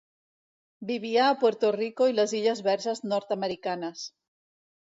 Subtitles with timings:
[0.91, 4.05] Vivia a Puerto Rico i les Illes Verges Nord-americanes.